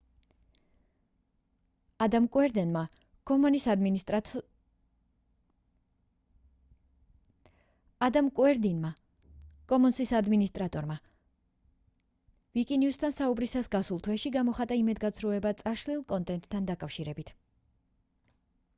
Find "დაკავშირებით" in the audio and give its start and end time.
16.73-17.31